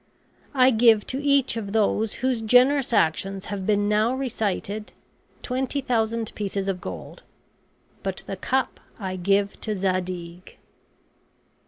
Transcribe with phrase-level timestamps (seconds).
[0.55, 4.93] I give to each of those whose generous actions have been now recited
[5.43, 7.21] twenty thousand pieces of gold;
[8.01, 10.57] but the cup I give to Zadig."